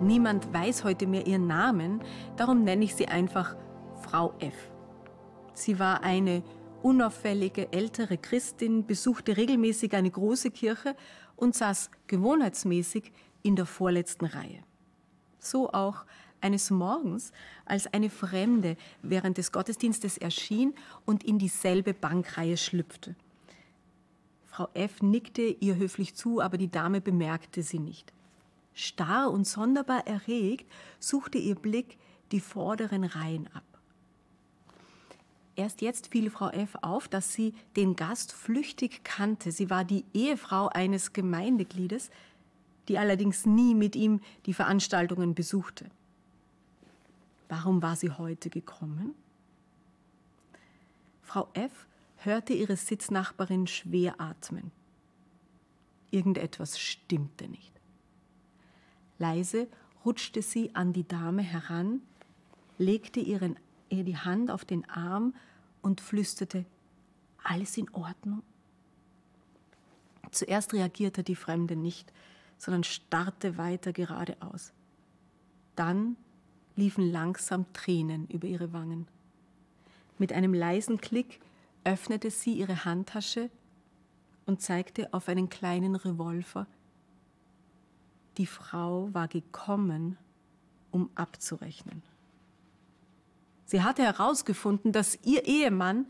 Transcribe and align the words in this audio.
Niemand 0.00 0.50
weiß 0.54 0.84
heute 0.84 1.06
mehr 1.06 1.26
ihren 1.26 1.46
Namen, 1.46 2.00
darum 2.38 2.64
nenne 2.64 2.84
ich 2.84 2.94
sie 2.94 3.08
einfach 3.08 3.54
Frau 4.00 4.32
F. 4.38 4.54
Sie 5.52 5.78
war 5.78 6.02
eine 6.02 6.42
unauffällige 6.82 7.70
ältere 7.70 8.16
Christin, 8.16 8.86
besuchte 8.86 9.36
regelmäßig 9.36 9.94
eine 9.94 10.10
große 10.10 10.52
Kirche 10.52 10.96
und 11.36 11.54
saß 11.54 11.90
gewohnheitsmäßig 12.06 13.12
in 13.42 13.56
der 13.56 13.66
vorletzten 13.66 14.24
Reihe. 14.24 14.62
So 15.38 15.70
auch 15.70 16.06
eines 16.40 16.70
Morgens, 16.70 17.32
als 17.66 17.86
eine 17.92 18.08
Fremde 18.08 18.78
während 19.02 19.36
des 19.36 19.52
Gottesdienstes 19.52 20.16
erschien 20.16 20.72
und 21.04 21.24
in 21.24 21.38
dieselbe 21.38 21.92
Bankreihe 21.92 22.56
schlüpfte. 22.56 23.16
Frau 24.46 24.68
F. 24.72 25.02
nickte 25.02 25.42
ihr 25.42 25.76
höflich 25.76 26.14
zu, 26.14 26.40
aber 26.40 26.56
die 26.56 26.70
Dame 26.70 27.02
bemerkte 27.02 27.62
sie 27.62 27.78
nicht. 27.78 28.14
Starr 28.80 29.30
und 29.30 29.46
sonderbar 29.46 30.06
erregt 30.06 30.70
suchte 30.98 31.38
ihr 31.38 31.54
Blick 31.54 31.98
die 32.32 32.40
vorderen 32.40 33.04
Reihen 33.04 33.48
ab. 33.54 33.64
Erst 35.56 35.82
jetzt 35.82 36.08
fiel 36.08 36.30
Frau 36.30 36.48
F. 36.48 36.76
auf, 36.80 37.08
dass 37.08 37.32
sie 37.34 37.54
den 37.76 37.96
Gast 37.96 38.32
flüchtig 38.32 39.04
kannte. 39.04 39.52
Sie 39.52 39.68
war 39.68 39.84
die 39.84 40.04
Ehefrau 40.14 40.68
eines 40.68 41.12
Gemeindegliedes, 41.12 42.10
die 42.88 42.98
allerdings 42.98 43.44
nie 43.46 43.74
mit 43.74 43.94
ihm 43.94 44.20
die 44.46 44.54
Veranstaltungen 44.54 45.34
besuchte. 45.34 45.90
Warum 47.48 47.82
war 47.82 47.96
sie 47.96 48.10
heute 48.10 48.48
gekommen? 48.48 49.14
Frau 51.20 51.48
F. 51.52 51.86
hörte 52.16 52.54
ihre 52.54 52.76
Sitznachbarin 52.76 53.66
schwer 53.66 54.20
atmen. 54.20 54.70
Irgendetwas 56.10 56.78
stimmte 56.78 57.48
nicht. 57.48 57.79
Leise 59.20 59.68
rutschte 60.04 60.42
sie 60.42 60.74
an 60.74 60.92
die 60.92 61.06
Dame 61.06 61.42
heran, 61.42 62.00
legte 62.78 63.20
ihren, 63.20 63.56
ihr 63.90 64.02
die 64.02 64.16
Hand 64.16 64.50
auf 64.50 64.64
den 64.64 64.88
Arm 64.88 65.34
und 65.82 66.00
flüsterte, 66.00 66.64
alles 67.44 67.76
in 67.76 67.88
Ordnung? 67.90 68.42
Zuerst 70.30 70.72
reagierte 70.72 71.22
die 71.22 71.36
Fremde 71.36 71.76
nicht, 71.76 72.12
sondern 72.56 72.84
starrte 72.84 73.58
weiter 73.58 73.92
geradeaus. 73.92 74.72
Dann 75.76 76.16
liefen 76.76 77.10
langsam 77.10 77.70
Tränen 77.72 78.26
über 78.28 78.46
ihre 78.46 78.72
Wangen. 78.72 79.06
Mit 80.18 80.32
einem 80.32 80.54
leisen 80.54 81.00
Klick 81.00 81.40
öffnete 81.84 82.30
sie 82.30 82.54
ihre 82.54 82.84
Handtasche 82.84 83.50
und 84.46 84.62
zeigte 84.62 85.12
auf 85.12 85.28
einen 85.28 85.48
kleinen 85.48 85.94
Revolver, 85.94 86.66
die 88.36 88.46
Frau 88.46 89.08
war 89.12 89.28
gekommen, 89.28 90.16
um 90.90 91.10
abzurechnen. 91.14 92.02
Sie 93.64 93.82
hatte 93.82 94.02
herausgefunden, 94.02 94.92
dass 94.92 95.18
ihr 95.24 95.44
Ehemann 95.44 96.06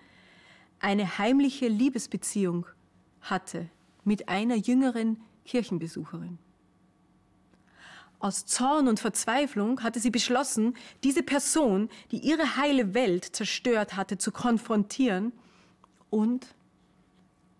eine 0.79 1.19
heimliche 1.19 1.69
Liebesbeziehung 1.69 2.67
hatte 3.21 3.69
mit 4.05 4.29
einer 4.29 4.57
jüngeren 4.57 5.21
Kirchenbesucherin. 5.45 6.39
Aus 8.19 8.45
Zorn 8.45 8.87
und 8.87 9.01
Verzweiflung 9.01 9.83
hatte 9.83 9.99
sie 9.99 10.11
beschlossen, 10.11 10.75
diese 11.05 11.23
Person, 11.23 11.89
die 12.11 12.19
ihre 12.19 12.57
heile 12.57 12.93
Welt 12.93 13.25
zerstört 13.25 13.97
hatte, 13.97 14.19
zu 14.19 14.31
konfrontieren 14.31 15.33
und 16.11 16.47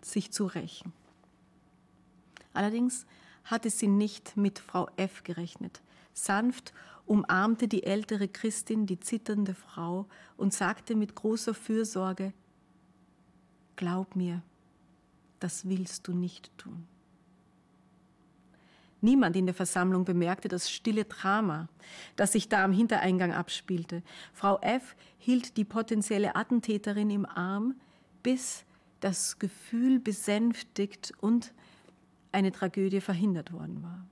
sich 0.01 0.31
zu 0.31 0.45
rächen. 0.45 0.93
Allerdings 2.53 3.05
hatte 3.43 3.69
sie 3.69 3.87
nicht 3.87 4.37
mit 4.37 4.59
Frau 4.59 4.89
F 4.97 5.23
gerechnet. 5.23 5.81
Sanft 6.13 6.73
umarmte 7.05 7.67
die 7.67 7.83
ältere 7.83 8.27
Christin 8.27 8.85
die 8.85 8.99
zitternde 8.99 9.53
Frau 9.53 10.07
und 10.37 10.53
sagte 10.53 10.95
mit 10.95 11.15
großer 11.15 11.53
Fürsorge, 11.53 12.33
Glaub 13.75 14.15
mir, 14.15 14.43
das 15.39 15.67
willst 15.67 16.07
du 16.07 16.13
nicht 16.13 16.55
tun. 16.57 16.87
Niemand 19.01 19.35
in 19.35 19.47
der 19.47 19.55
Versammlung 19.55 20.05
bemerkte 20.05 20.47
das 20.47 20.69
stille 20.69 21.05
Drama, 21.05 21.67
das 22.15 22.33
sich 22.33 22.47
da 22.47 22.63
am 22.63 22.71
Hintereingang 22.71 23.33
abspielte. 23.33 24.03
Frau 24.31 24.59
F. 24.61 24.95
hielt 25.17 25.57
die 25.57 25.65
potenzielle 25.65 26.35
Attentäterin 26.35 27.09
im 27.09 27.25
Arm, 27.25 27.75
bis 28.21 28.63
das 28.99 29.39
Gefühl 29.39 29.99
besänftigt 29.99 31.13
und 31.19 31.51
eine 32.31 32.51
Tragödie 32.51 33.01
verhindert 33.01 33.51
worden 33.51 33.83
war. 33.83 34.05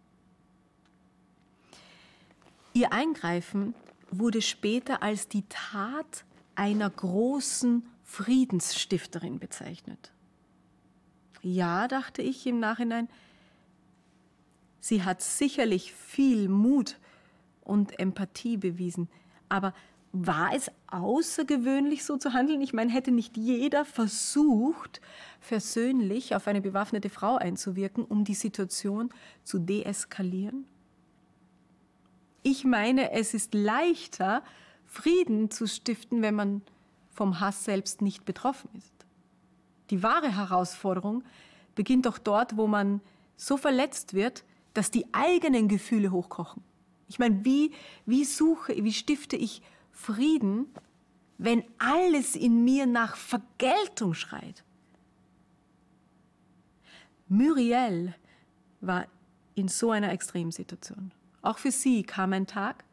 Ihr 2.73 2.93
Eingreifen 2.93 3.73
wurde 4.11 4.41
später 4.41 5.01
als 5.03 5.27
die 5.27 5.43
Tat 5.49 6.25
einer 6.55 6.89
großen 6.89 7.85
Friedensstifterin 8.03 9.39
bezeichnet. 9.39 10.11
Ja, 11.41 11.87
dachte 11.87 12.21
ich 12.21 12.45
im 12.47 12.59
Nachhinein, 12.59 13.07
sie 14.79 15.03
hat 15.03 15.21
sicherlich 15.21 15.93
viel 15.93 16.49
Mut 16.49 16.97
und 17.61 17.99
Empathie 17.99 18.57
bewiesen, 18.57 19.09
aber 19.47 19.73
war 20.11 20.53
es 20.55 20.71
außergewöhnlich 20.87 22.03
so 22.03 22.17
zu 22.17 22.33
handeln? 22.33 22.61
Ich 22.61 22.73
meine, 22.73 22.91
hätte 22.91 23.11
nicht 23.11 23.37
jeder 23.37 23.85
versucht, 23.85 25.01
versöhnlich 25.39 26.35
auf 26.35 26.47
eine 26.47 26.61
bewaffnete 26.61 27.09
Frau 27.09 27.35
einzuwirken, 27.35 28.05
um 28.05 28.23
die 28.23 28.33
Situation 28.33 29.11
zu 29.43 29.59
deeskalieren? 29.59 30.65
Ich 32.41 32.63
meine, 32.63 33.11
es 33.11 33.33
ist 33.33 33.53
leichter, 33.53 34.43
Frieden 34.85 35.51
zu 35.51 35.67
stiften, 35.67 36.21
wenn 36.21 36.33
man 36.33 36.61
vom 37.11 37.39
Hass 37.39 37.63
selbst 37.63 38.01
nicht 38.01 38.25
betroffen 38.25 38.69
ist. 38.75 38.93
Die 39.91 40.01
wahre 40.01 40.35
Herausforderung 40.35 41.23
beginnt 41.75 42.05
doch 42.05 42.17
dort, 42.17 42.57
wo 42.57 42.65
man 42.65 43.01
so 43.35 43.57
verletzt 43.57 44.13
wird, 44.13 44.43
dass 44.73 44.89
die 44.89 45.05
eigenen 45.13 45.67
Gefühle 45.67 46.11
hochkochen. 46.11 46.63
Ich 47.07 47.19
meine, 47.19 47.43
wie, 47.43 47.71
wie 48.05 48.23
suche, 48.23 48.83
wie 48.83 48.93
stifte 48.93 49.35
ich 49.35 49.61
Frieden, 49.91 50.67
wenn 51.37 51.63
alles 51.77 52.35
in 52.35 52.63
mir 52.63 52.85
nach 52.85 53.15
Vergeltung 53.15 54.13
schreit? 54.13 54.63
Muriel 57.27 58.15
war 58.81 59.05
in 59.55 59.67
so 59.67 59.91
einer 59.91 60.11
Extremsituation. 60.11 61.11
Auch 61.41 61.57
für 61.57 61.71
sie 61.71 62.03
kam 62.03 62.33
ein 62.33 62.47
Tag, 62.47 62.83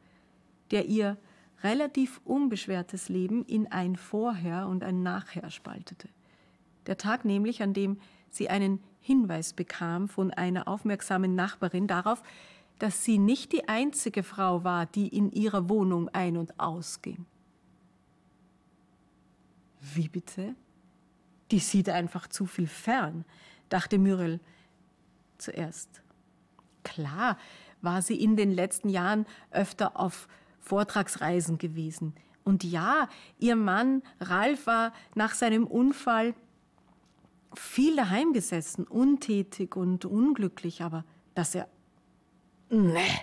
der 0.70 0.86
ihr 0.86 1.16
relativ 1.62 2.20
unbeschwertes 2.24 3.08
Leben 3.08 3.44
in 3.44 3.70
ein 3.72 3.96
Vorher 3.96 4.66
und 4.68 4.84
ein 4.84 5.02
Nachher 5.02 5.50
spaltete. 5.50 6.08
Der 6.86 6.98
Tag 6.98 7.24
nämlich, 7.24 7.62
an 7.62 7.72
dem 7.72 7.99
sie 8.31 8.49
einen 8.49 8.82
Hinweis 9.00 9.52
bekam 9.52 10.08
von 10.08 10.31
einer 10.32 10.69
aufmerksamen 10.69 11.34
Nachbarin 11.34 11.87
darauf, 11.87 12.22
dass 12.78 13.05
sie 13.05 13.19
nicht 13.19 13.52
die 13.52 13.69
einzige 13.69 14.23
Frau 14.23 14.64
war, 14.64 14.87
die 14.87 15.08
in 15.08 15.31
ihrer 15.32 15.69
Wohnung 15.69 16.08
ein- 16.11 16.37
und 16.37 16.58
ausging. 16.61 17.26
Wie 19.81 20.08
bitte? 20.08 20.55
Die 21.50 21.61
sieht 21.61 21.88
einfach 21.88 22.26
zu 22.26 22.46
viel 22.46 22.67
fern, 22.67 23.25
dachte 23.69 23.99
Muriel 23.99 24.40
zuerst. 25.38 26.02
Klar 26.82 27.38
war 27.82 28.02
sie 28.02 28.20
in 28.20 28.37
den 28.37 28.50
letzten 28.52 28.88
Jahren 28.88 29.26
öfter 29.50 29.99
auf 29.99 30.28
Vortragsreisen 30.61 31.58
gewesen. 31.58 32.14
Und 32.44 32.64
ja, 32.64 33.08
ihr 33.38 33.56
Mann 33.56 34.02
Ralf 34.20 34.67
war 34.67 34.93
nach 35.14 35.34
seinem 35.34 35.67
Unfall 35.67 36.34
viel 37.55 37.96
daheim 37.96 38.32
gesessen, 38.32 38.87
untätig 38.87 39.76
und 39.76 40.05
unglücklich, 40.05 40.82
aber 40.82 41.05
dass 41.34 41.55
er. 41.55 41.69
Nee. 42.68 43.20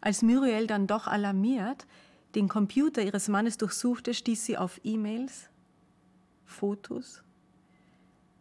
Als 0.00 0.22
Muriel 0.22 0.66
dann 0.66 0.86
doch 0.86 1.06
alarmiert 1.06 1.86
den 2.34 2.48
Computer 2.48 3.02
ihres 3.02 3.28
Mannes 3.28 3.56
durchsuchte, 3.58 4.14
stieß 4.14 4.44
sie 4.44 4.56
auf 4.56 4.80
E-Mails, 4.84 5.48
Fotos, 6.44 7.22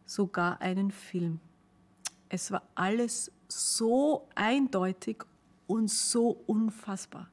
sogar 0.05 0.61
einen 0.61 0.91
Film. 0.91 1.39
Es 2.29 2.51
war 2.51 2.63
alles 2.75 3.31
so 3.47 4.27
eindeutig 4.35 5.23
und 5.67 5.89
so 5.89 6.43
unfassbar. 6.45 7.29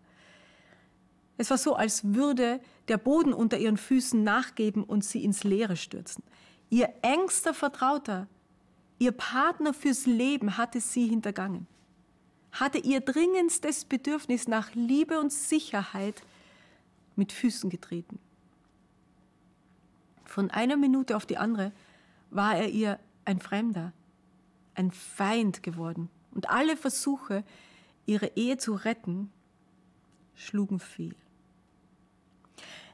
Es 1.39 1.51
war 1.51 1.59
so, 1.59 1.75
als 1.75 2.15
würde 2.15 2.61
der 2.89 2.97
Boden 2.97 3.35
unter 3.35 3.59
ihren 3.59 3.77
Füßen 3.77 4.23
nachgeben 4.23 4.83
und 4.85 5.05
sie 5.05 5.23
ins 5.23 5.45
Leere 5.45 5.77
stürzen. 5.77 6.25
Ihr 6.71 6.93
engster 7.03 7.53
Vertrauter, 7.53 8.27
ihr 8.99 9.13
Partner 9.13 9.75
fürs 9.75 10.07
Leben 10.07 10.57
hatte 10.57 10.81
sie 10.81 11.07
hintergangen, 11.09 11.67
hatte 12.53 12.79
ihr 12.79 13.01
dringendstes 13.01 13.85
Bedürfnis 13.85 14.49
nach 14.49 14.75
Liebe 14.75 15.21
und 15.21 15.33
Sicherheit 15.33 16.23
mit 17.15 17.33
Füßen 17.33 17.71
getreten. 17.71 18.19
Von 20.25 20.51
einer 20.51 20.77
Minute 20.77 21.17
auf 21.17 21.27
die 21.27 21.39
andere 21.39 21.73
war 22.31 22.57
er 22.57 22.69
ihr 22.69 22.99
ein 23.25 23.41
Fremder, 23.41 23.93
ein 24.75 24.91
Feind 24.91 25.63
geworden. 25.63 26.11
Und 26.33 26.51
alle 26.51 26.77
Versuche, 26.77 27.45
ihre 28.05 28.37
Ehe 28.37 28.59
zu 28.59 28.75
retten, 28.75 29.31
schlugen 30.35 30.79
fehl. 30.79 31.15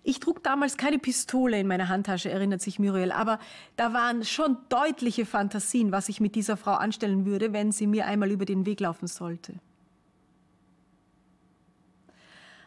Ich 0.04 0.18
trug 0.18 0.42
damals 0.42 0.76
keine 0.76 0.98
Pistole 0.98 1.60
in 1.60 1.68
meiner 1.68 1.88
Handtasche, 1.88 2.30
erinnert 2.30 2.60
sich 2.60 2.78
Muriel, 2.80 3.12
aber 3.12 3.38
da 3.76 3.92
waren 3.92 4.24
schon 4.24 4.56
deutliche 4.68 5.24
Fantasien, 5.24 5.92
was 5.92 6.08
ich 6.08 6.20
mit 6.20 6.34
dieser 6.34 6.56
Frau 6.56 6.72
anstellen 6.72 7.24
würde, 7.24 7.52
wenn 7.52 7.70
sie 7.70 7.86
mir 7.86 8.06
einmal 8.06 8.30
über 8.32 8.44
den 8.44 8.66
Weg 8.66 8.80
laufen 8.80 9.06
sollte. 9.06 9.54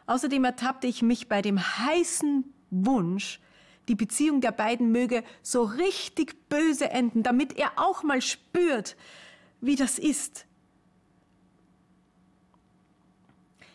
Außerdem 0.08 0.46
ertappte 0.46 0.88
ich 0.88 1.02
mich 1.02 1.28
bei 1.28 1.42
dem 1.42 1.60
heißen 1.60 2.46
Wunsch, 2.70 3.42
die 3.88 3.96
Beziehung 3.96 4.40
der 4.40 4.52
beiden 4.52 4.92
möge 4.92 5.24
so 5.42 5.64
richtig 5.64 6.50
böse 6.50 6.90
enden, 6.90 7.22
damit 7.22 7.58
er 7.58 7.74
auch 7.76 8.04
mal 8.04 8.22
spürt, 8.22 8.96
wie 9.62 9.76
das 9.76 10.00
ist. 10.00 10.46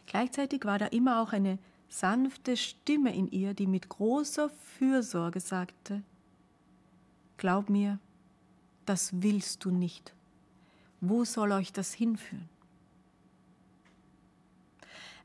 Gleichzeitig 0.07 0.65
war 0.65 0.79
da 0.79 0.87
immer 0.87 1.21
auch 1.21 1.33
eine 1.33 1.59
sanfte 1.91 2.57
Stimme 2.57 3.15
in 3.15 3.31
ihr, 3.31 3.53
die 3.53 3.67
mit 3.67 3.89
großer 3.89 4.49
Fürsorge 4.49 5.41
sagte, 5.41 6.03
Glaub 7.37 7.69
mir, 7.69 7.99
das 8.87 9.11
willst 9.23 9.65
du 9.65 9.71
nicht. 9.71 10.15
Wo 11.01 11.25
soll 11.25 11.53
euch 11.53 11.73
das 11.73 11.93
hinführen? 11.93 12.49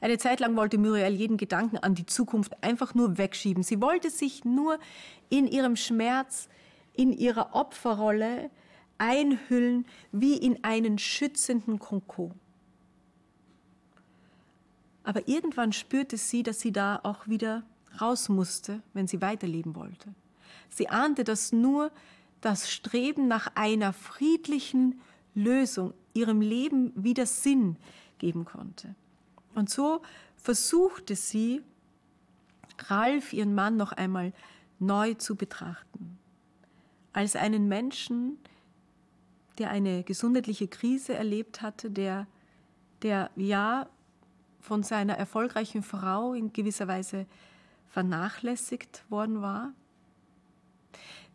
Eine 0.02 0.18
Zeit 0.18 0.40
lang 0.40 0.56
wollte 0.56 0.78
Muriel 0.78 1.14
jeden 1.14 1.38
Gedanken 1.38 1.78
an 1.78 1.96
die 1.96 2.06
Zukunft 2.06 2.64
einfach 2.64 2.94
nur 2.94 3.18
wegschieben. 3.18 3.64
Sie 3.64 3.82
wollte 3.82 4.10
sich 4.10 4.46
nur 4.46 4.80
in 5.30 5.48
ihrem 5.48 5.76
Schmerz, 5.76 6.50
in 6.94 7.12
ihrer 7.12 7.54
Opferrolle 7.54 8.50
einhüllen 8.98 9.86
wie 10.12 10.38
in 10.38 10.64
einen 10.64 10.98
schützenden 10.98 11.80
Konkon. 11.80 12.34
Aber 15.06 15.28
irgendwann 15.28 15.72
spürte 15.72 16.18
sie, 16.18 16.44
dass 16.44 16.60
sie 16.60 16.72
da 16.72 17.00
auch 17.04 17.28
wieder 17.28 17.64
raus 18.02 18.28
musste, 18.28 18.82
wenn 18.94 19.08
sie 19.08 19.22
weiterleben 19.22 19.76
wollte. 19.76 20.14
Sie 20.70 20.90
ahnte, 20.90 21.24
dass 21.24 21.52
nur 21.52 21.92
das 22.42 22.70
Streben 22.70 23.28
nach 23.28 23.52
einer 23.56 23.94
friedlichen 23.94 25.00
Lösung 25.36 25.94
ihrem 26.14 26.42
Leben 26.42 26.92
wieder 26.96 27.26
Sinn 27.26 27.78
geben 28.18 28.46
konnte. 28.46 28.96
Und 29.54 29.70
so 29.70 30.02
versuchte 30.36 31.16
sie, 31.16 31.62
Ralf, 32.88 33.32
ihren 33.32 33.56
Mann, 33.56 33.78
noch 33.78 33.92
einmal 33.92 34.34
neu 34.80 35.14
zu 35.14 35.36
betrachten. 35.36 36.18
Als 37.14 37.36
einen 37.36 37.68
Menschen, 37.68 38.38
der 39.60 39.70
eine 39.70 40.04
gesundheitliche 40.04 40.68
Krise 40.68 41.14
erlebt 41.14 41.62
hatte, 41.62 41.90
der, 41.90 42.28
der 43.02 43.30
ja 43.36 43.88
von 44.66 44.84
seiner 44.84 45.14
erfolgreichen 45.14 45.84
Frau 45.84 46.34
in 46.34 46.52
gewisser 46.52 46.88
Weise 46.88 47.28
vernachlässigt 47.88 49.06
worden 49.10 49.42
war, 49.42 49.74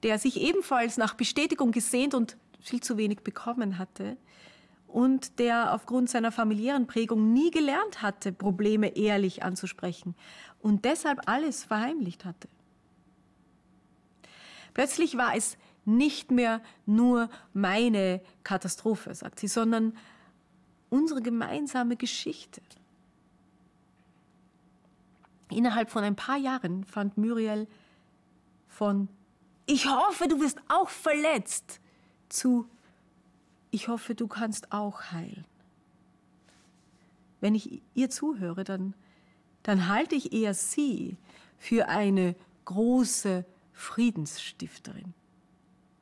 der 0.03 0.19
sich 0.19 0.41
ebenfalls 0.41 0.97
nach 0.97 1.15
Bestätigung 1.15 1.71
gesehnt 1.71 2.15
und 2.15 2.37
viel 2.61 2.81
zu 2.81 2.97
wenig 2.97 3.21
bekommen 3.21 3.79
hatte 3.79 4.17
und 4.89 5.39
der 5.39 5.73
aufgrund 5.73 6.11
seiner 6.11 6.33
familiären 6.33 6.89
Prägung 6.89 7.33
nie 7.33 7.53
gelernt 7.53 8.03
hatte, 8.03 8.33
Probleme 8.33 8.97
ehrlich 8.97 9.45
anzusprechen 9.45 10.17
und 10.61 10.85
deshalb 10.85 11.21
alles 11.27 11.63
verheimlicht 11.65 12.25
hatte. 12.25 12.49
Plötzlich 14.75 15.17
war 15.17 15.37
es 15.37 15.57
nicht 15.85 16.31
mehr 16.33 16.61
nur 16.85 17.31
meine 17.53 18.21
Katastrophe, 18.43 19.15
sagt 19.15 19.39
sie, 19.39 19.49
sondern 19.49 19.97
unsere 20.91 21.23
gemeinsame 21.23 21.97
Geschichte. 21.97 22.61
Innerhalb 25.51 25.91
von 25.91 26.05
ein 26.05 26.17
paar 26.17 26.37
Jahren 26.37 26.85
fand 26.85 27.19
Muriel 27.19 27.67
von 28.69 29.09
Ich 29.67 29.89
hoffe, 29.89 30.29
du 30.29 30.41
wirst 30.41 30.59
auch 30.69 30.89
verletzt 30.89 31.81
zu 32.29 32.69
Ich 33.71 33.89
hoffe, 33.89 34.15
du 34.15 34.27
kannst 34.27 34.73
auch 34.73 35.13
heilen. 35.13 35.45
Wenn 37.41 37.55
ich 37.55 37.83
ihr 37.95 38.11
zuhöre, 38.11 38.65
dann, 38.65 38.95
dann 39.63 39.89
halte 39.89 40.15
ich 40.15 40.33
eher 40.33 40.55
sie 40.55 41.17
für 41.59 41.89
eine 41.89 42.37
große 42.65 43.45
Friedensstifterin. 43.73 45.15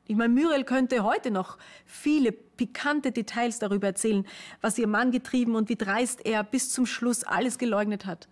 Ich 0.05 0.15
meine, 0.15 0.33
Muriel 0.33 0.63
könnte 0.63 1.03
heute 1.03 1.29
noch 1.29 1.57
viele 1.85 2.31
pikante 2.31 3.11
Details 3.11 3.59
darüber 3.59 3.87
erzählen, 3.87 4.25
was 4.59 4.77
ihr 4.79 4.87
Mann 4.87 5.11
getrieben 5.11 5.55
und 5.55 5.69
wie 5.69 5.75
dreist 5.75 6.25
er 6.25 6.43
bis 6.43 6.71
zum 6.71 6.87
Schluss 6.87 7.23
alles 7.23 7.59
geleugnet 7.59 8.07
hat. 8.07 8.27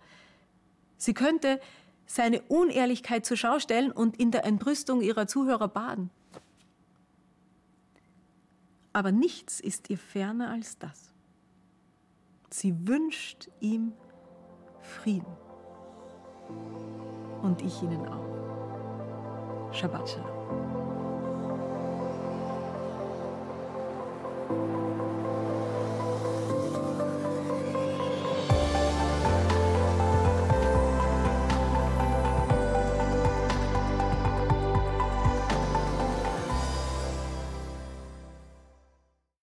Sie 0.98 1.14
könnte 1.14 1.60
seine 2.06 2.42
Unehrlichkeit 2.42 3.24
zur 3.24 3.36
Schau 3.36 3.58
stellen 3.58 3.92
und 3.92 4.18
in 4.18 4.30
der 4.30 4.44
Entrüstung 4.44 5.00
ihrer 5.00 5.26
Zuhörer 5.26 5.68
baden. 5.68 6.10
Aber 8.92 9.12
nichts 9.12 9.60
ist 9.60 9.90
ihr 9.90 9.98
ferner 9.98 10.50
als 10.50 10.78
das. 10.78 11.12
Sie 12.50 12.88
wünscht 12.88 13.48
ihm 13.60 13.92
Frieden. 14.80 15.36
Und 17.42 17.62
ich 17.62 17.82
Ihnen 17.82 18.06
auch. 18.08 19.72
Shabbat 19.72 20.08
Shalom. 20.08 20.37